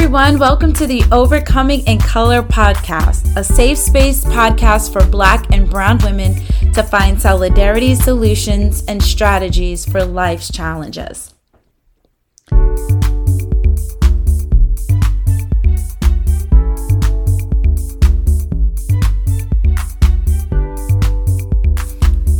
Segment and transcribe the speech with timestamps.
[0.00, 0.38] everyone.
[0.38, 5.98] Welcome to the Overcoming in Color podcast, a safe space podcast for Black and Brown
[6.04, 6.36] women
[6.72, 11.34] to find solidarity solutions and strategies for life's challenges.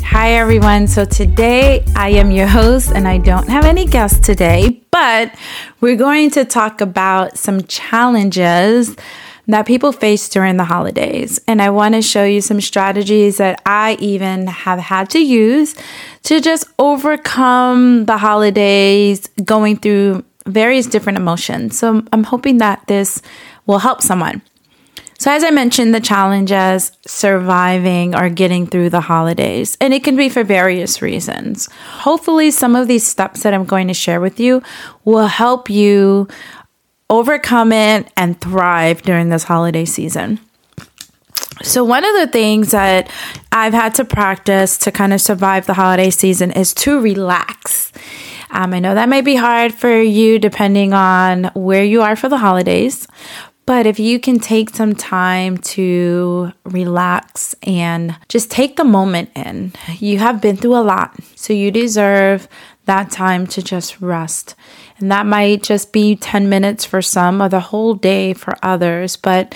[0.04, 0.86] Hi, everyone.
[0.86, 5.34] So today I am your host, and I don't have any guests today, but
[5.80, 8.96] we're going to talk about some challenges
[9.48, 11.40] that people face during the holidays.
[11.48, 15.74] And I want to show you some strategies that I even have had to use
[16.24, 21.78] to just overcome the holidays going through various different emotions.
[21.78, 23.22] So I'm hoping that this
[23.66, 24.42] will help someone.
[25.18, 30.17] So, as I mentioned, the challenges surviving or getting through the holidays, and it can
[30.17, 31.68] be for various reasons.
[31.72, 34.62] Hopefully, some of these steps that I'm going to share with you
[35.05, 36.29] will help you
[37.11, 40.39] overcome it and thrive during this holiday season.
[41.62, 43.11] So, one of the things that
[43.51, 47.92] I've had to practice to kind of survive the holiday season is to relax.
[48.51, 52.29] Um, I know that may be hard for you depending on where you are for
[52.29, 53.09] the holidays,
[53.69, 59.74] but if you can take some time to relax and just take the moment in,
[59.98, 61.14] you have been through a lot.
[61.34, 62.48] So you deserve
[62.86, 64.55] that time to just rest.
[64.96, 69.19] And that might just be 10 minutes for some or the whole day for others.
[69.19, 69.55] But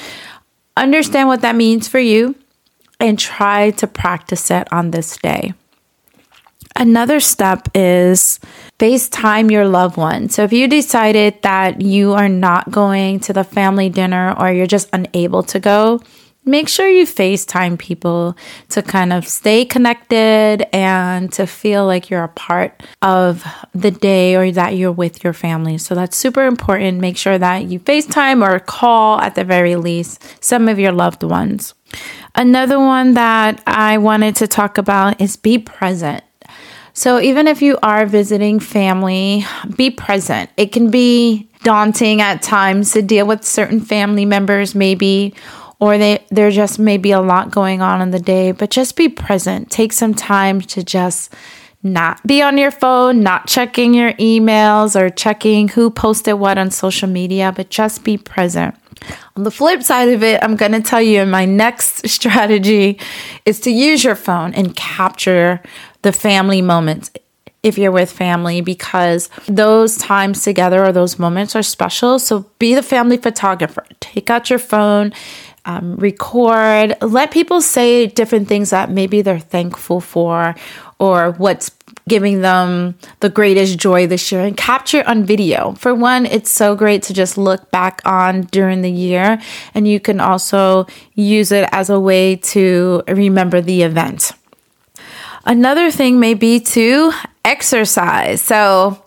[0.77, 2.35] understand what that means for you
[3.01, 5.55] and try to practice it on this day.
[6.77, 8.41] Another step is
[8.79, 10.29] FaceTime your loved one.
[10.29, 14.67] So if you decided that you are not going to the family dinner or you're
[14.67, 16.01] just unable to go,
[16.45, 18.37] make sure you FaceTime people
[18.71, 24.35] to kind of stay connected and to feel like you're a part of the day
[24.35, 25.79] or that you're with your family.
[25.79, 27.01] So that's super important.
[27.01, 31.23] Make sure that you FaceTime or call at the very least some of your loved
[31.23, 31.75] ones.
[32.35, 36.25] Another one that I wanted to talk about is be present.
[36.95, 40.51] So, even if you are visiting family, be present.
[40.57, 45.35] It can be daunting at times to deal with certain family members, maybe,
[45.81, 48.95] or they, there just may be a lot going on in the day, but just
[48.97, 49.71] be present.
[49.71, 51.33] Take some time to just
[51.83, 56.71] not be on your phone, not checking your emails or checking who posted what on
[56.71, 58.75] social media, but just be present.
[59.35, 63.01] On the flip side of it, I'm going to tell you my next strategy
[63.45, 65.61] is to use your phone and capture
[66.03, 67.11] the family moments
[67.63, 72.19] if you're with family because those times together or those moments are special.
[72.19, 73.87] So be the family photographer.
[74.01, 75.13] Take out your phone,
[75.65, 80.57] um, record, let people say different things that maybe they're thankful for
[80.99, 81.71] or what's
[82.09, 85.73] giving them the greatest joy this year and capture on video.
[85.73, 89.41] For one, it's so great to just look back on during the year,
[89.75, 94.33] and you can also use it as a way to remember the event.
[95.45, 97.13] Another thing may be to
[97.45, 98.41] exercise.
[98.43, 99.03] So,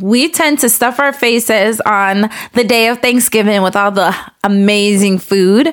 [0.00, 5.18] we tend to stuff our faces on the day of Thanksgiving with all the amazing
[5.18, 5.72] food.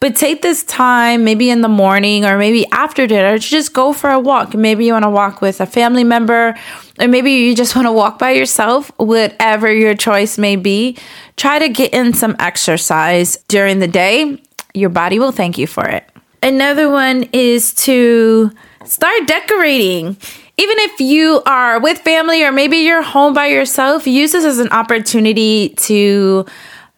[0.00, 3.92] But take this time, maybe in the morning or maybe after dinner, to just go
[3.92, 4.54] for a walk.
[4.54, 6.56] Maybe you want to walk with a family member,
[6.98, 10.96] or maybe you just want to walk by yourself, whatever your choice may be.
[11.36, 14.42] Try to get in some exercise during the day.
[14.72, 16.08] Your body will thank you for it.
[16.50, 18.50] Another one is to
[18.84, 20.16] start decorating.
[20.56, 24.58] Even if you are with family or maybe you're home by yourself, use this as
[24.58, 26.44] an opportunity to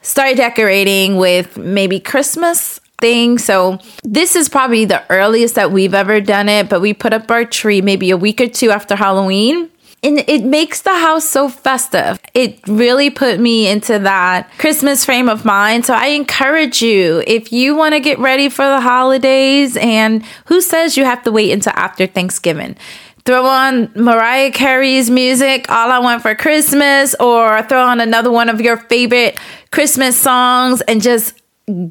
[0.01, 3.45] start decorating with maybe Christmas things.
[3.45, 7.31] So, this is probably the earliest that we've ever done it, but we put up
[7.31, 9.69] our tree maybe a week or two after Halloween
[10.03, 12.19] and it makes the house so festive.
[12.35, 15.87] It really put me into that Christmas frame of mind.
[15.87, 20.61] So I encourage you if you want to get ready for the holidays, and who
[20.61, 22.77] says you have to wait until after Thanksgiving?
[23.25, 28.49] Throw on Mariah Carey's music, All I Want for Christmas, or throw on another one
[28.49, 29.39] of your favorite
[29.71, 31.41] Christmas songs and just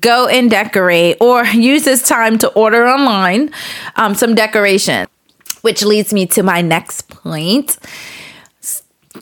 [0.01, 3.51] go and decorate, or use this time to order online
[3.95, 5.07] um, some decoration
[5.61, 7.77] which leads me to my next point.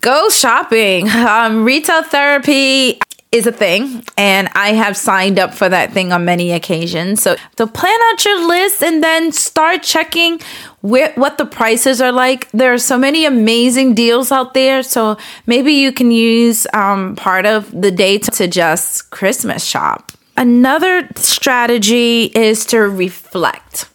[0.01, 1.09] Go shopping.
[1.09, 2.99] Um, retail therapy
[3.31, 7.21] is a thing, and I have signed up for that thing on many occasions.
[7.21, 10.39] So, so plan out your list and then start checking
[10.81, 12.49] what the prices are like.
[12.51, 14.81] There are so many amazing deals out there.
[14.81, 20.11] So maybe you can use um, part of the day to just Christmas shop.
[20.37, 23.89] Another strategy is to reflect.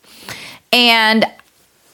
[0.72, 1.24] And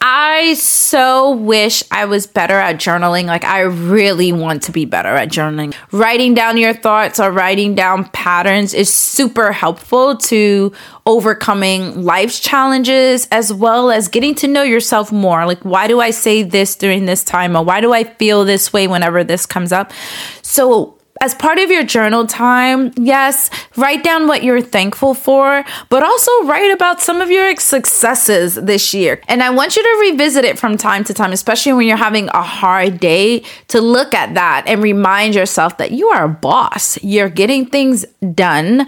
[0.03, 3.27] I so wish I was better at journaling.
[3.27, 5.75] Like, I really want to be better at journaling.
[5.93, 10.73] Writing down your thoughts or writing down patterns is super helpful to
[11.05, 15.45] overcoming life's challenges as well as getting to know yourself more.
[15.45, 17.55] Like, why do I say this during this time?
[17.55, 19.93] Or why do I feel this way whenever this comes up?
[20.41, 26.03] So, as part of your journal time, yes, write down what you're thankful for, but
[26.03, 29.21] also write about some of your successes this year.
[29.29, 32.29] And I want you to revisit it from time to time, especially when you're having
[32.29, 37.03] a hard day, to look at that and remind yourself that you are a boss.
[37.05, 38.87] You're getting things done.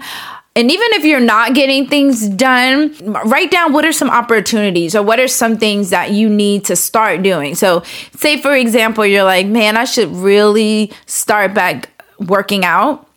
[0.55, 2.95] And even if you're not getting things done,
[3.25, 6.75] write down what are some opportunities or what are some things that you need to
[6.75, 7.55] start doing.
[7.55, 7.81] So,
[8.15, 11.89] say for example, you're like, man, I should really start back
[12.27, 13.07] working out,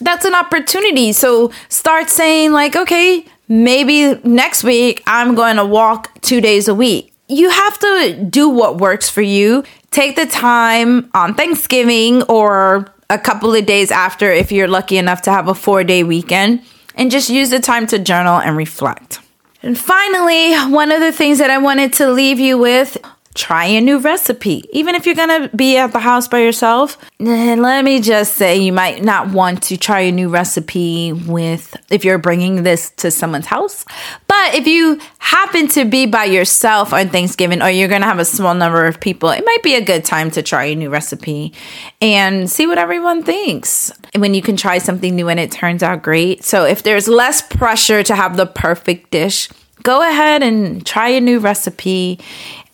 [0.00, 1.12] that's an opportunity.
[1.12, 6.74] So start saying, like, okay, maybe next week I'm going to walk two days a
[6.74, 7.12] week.
[7.28, 9.64] You have to do what works for you.
[9.90, 15.22] Take the time on Thanksgiving or a couple of days after if you're lucky enough
[15.22, 16.62] to have a four day weekend
[16.94, 19.20] and just use the time to journal and reflect.
[19.62, 22.96] And finally, one of the things that I wanted to leave you with
[23.36, 24.64] try a new recipe.
[24.72, 28.56] Even if you're going to be at the house by yourself, let me just say
[28.56, 33.10] you might not want to try a new recipe with if you're bringing this to
[33.10, 33.84] someone's house.
[34.26, 38.18] But if you happen to be by yourself on Thanksgiving or you're going to have
[38.18, 40.90] a small number of people, it might be a good time to try a new
[40.90, 41.52] recipe
[42.00, 43.92] and see what everyone thinks.
[44.14, 46.42] And when you can try something new and it turns out great.
[46.42, 49.48] So if there's less pressure to have the perfect dish,
[49.82, 52.18] go ahead and try a new recipe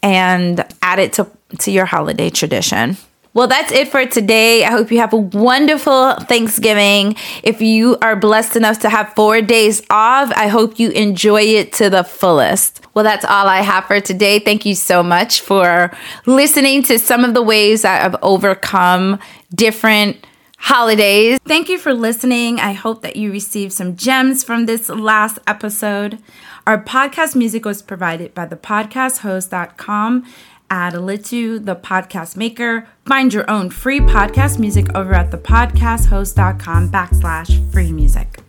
[0.02, 1.28] and add it to,
[1.58, 2.96] to your holiday tradition.
[3.34, 4.62] Well, that's it for today.
[4.62, 7.16] I hope you have a wonderful Thanksgiving.
[7.42, 11.72] If you are blessed enough to have four days off, I hope you enjoy it
[11.74, 12.82] to the fullest.
[12.92, 14.38] Well, that's all I have for today.
[14.38, 15.96] Thank you so much for
[16.26, 19.18] listening to some of the ways that I've overcome
[19.54, 20.26] different
[20.62, 21.40] holidays.
[21.44, 22.60] Thank you for listening.
[22.60, 26.18] I hope that you received some gems from this last episode.
[26.66, 30.24] Our podcast music was provided by thepodcasthost.com.
[30.70, 32.88] Add Alitu, the podcast maker.
[33.04, 38.38] Find your own free podcast music over at thepodcasthost.com backslash free music.